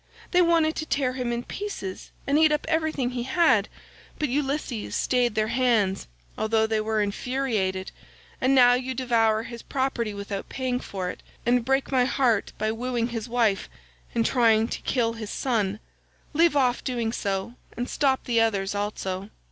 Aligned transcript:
They 0.31 0.41
wanted 0.41 0.75
to 0.77 0.85
tear 0.87 1.13
him 1.13 1.31
in 1.31 1.43
pieces 1.43 2.09
and 2.25 2.39
eat 2.39 2.51
up 2.51 2.65
everything 2.67 3.11
he 3.11 3.21
had, 3.21 3.69
but 4.17 4.29
Ulysses 4.29 4.95
stayed 4.95 5.35
their 5.35 5.49
hands 5.49 6.07
although 6.39 6.65
they 6.65 6.81
were 6.81 7.03
infuriated, 7.03 7.91
and 8.41 8.55
now 8.55 8.73
you 8.73 8.95
devour 8.95 9.43
his 9.43 9.61
property 9.61 10.15
without 10.15 10.49
paying 10.49 10.79
for 10.79 11.11
it, 11.11 11.21
and 11.45 11.63
break 11.63 11.91
my 11.91 12.05
heart 12.05 12.51
by 12.57 12.71
wooing 12.71 13.09
his 13.09 13.29
wife 13.29 13.69
and 14.15 14.25
trying 14.25 14.67
to 14.69 14.81
kill 14.81 15.13
his 15.13 15.29
son. 15.29 15.79
Leave 16.33 16.55
off 16.55 16.83
doing 16.83 17.11
so, 17.11 17.53
and 17.77 17.87
stop 17.87 18.23
the 18.23 18.41
others 18.41 18.73
also." 18.73 19.29